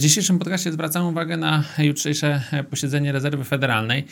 [0.00, 4.04] W dzisiejszym podcastie zwracam uwagę na jutrzejsze posiedzenie rezerwy federalnej.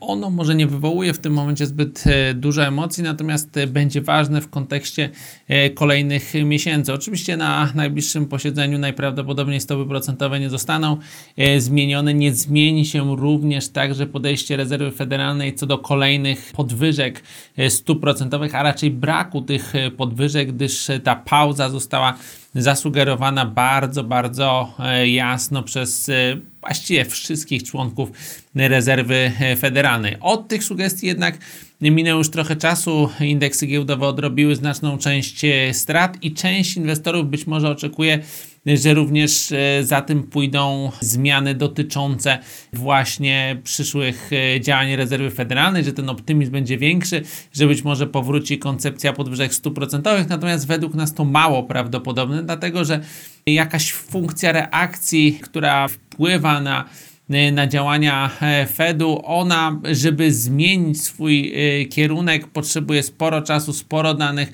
[0.00, 4.50] Ono może nie wywołuje w tym momencie zbyt e, dużo emocji, natomiast będzie ważne w
[4.50, 5.10] kontekście
[5.48, 6.92] e, kolejnych miesięcy.
[6.92, 10.96] Oczywiście na najbliższym posiedzeniu najprawdopodobniej stopy procentowe nie zostaną
[11.36, 12.14] e, zmienione.
[12.14, 17.22] Nie zmieni się również także podejście rezerwy federalnej co do kolejnych podwyżek
[17.68, 22.14] stóp procentowych, a raczej braku tych podwyżek, gdyż ta pauza została
[22.54, 26.12] zasugerowana bardzo, bardzo e, jasno przez e,
[26.60, 28.10] właściwie wszystkich członków
[28.54, 30.16] rezerwy e, federalnej.
[30.20, 31.38] Od tych sugestii jednak
[31.80, 37.70] minęło już trochę czasu, indeksy giełdowe odrobiły znaczną część strat i część inwestorów być może
[37.70, 38.18] oczekuje
[38.66, 42.38] że również e, za tym pójdą zmiany dotyczące
[42.72, 48.58] właśnie przyszłych e, działań rezerwy federalnej, że ten optymizm będzie większy, że być może powróci
[48.58, 53.00] koncepcja podwyżek stóp procentowych, natomiast według nas to mało prawdopodobne, dlatego że
[53.46, 56.84] jakaś funkcja reakcji, która wpływa na
[57.30, 58.30] e, na działania
[58.74, 61.54] Fedu, ona, żeby zmienić swój
[61.90, 64.52] kierunek, potrzebuje sporo czasu, sporo danych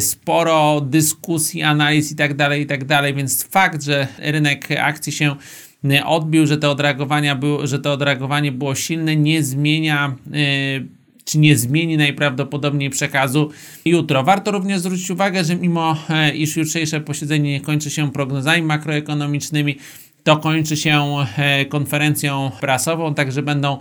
[0.00, 5.36] sporo dyskusji, analiz i tak dalej, i tak dalej, więc fakt, że rynek akcji się
[5.84, 11.38] y, odbił, że to odreagowanie było, że to odreagowanie było silne, nie zmienia y, czy
[11.38, 13.50] nie zmieni najprawdopodobniej przekazu
[13.84, 14.22] jutro.
[14.22, 15.96] Warto również zwrócić uwagę, że mimo
[16.34, 19.78] iż jutrzejsze posiedzenie nie kończy się prognozami makroekonomicznymi,
[20.24, 21.16] to kończy się
[21.68, 23.78] konferencją prasową, także będą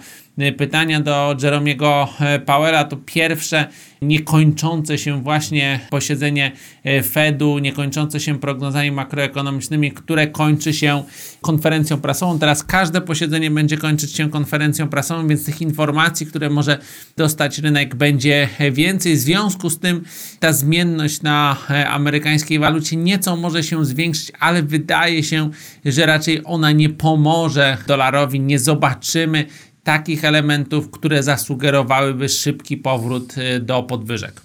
[0.58, 2.10] pytania do Jeromiego
[2.46, 2.84] Powella.
[2.84, 3.68] To pierwsze
[4.02, 6.52] niekończące się właśnie posiedzenie
[6.84, 11.04] e, Fedu, niekończące się prognozami makroekonomicznymi, które kończy się
[11.42, 12.40] konferencją prasową.
[12.40, 16.78] Teraz każde posiedzenie będzie kończyć się konferencją prasową, więc tych informacji, które może
[17.18, 19.16] dostać rynek będzie więcej.
[19.16, 20.04] W związku z tym
[20.40, 25.50] ta zmienność na e, amerykańskiej walucie nieco może się zwiększyć, ale wydaje się,
[25.86, 28.40] że raczej ona nie pomoże dolarowi.
[28.40, 29.46] Nie zobaczymy
[29.84, 34.42] takich elementów, które zasugerowałyby szybki powrót y, do podwyżek.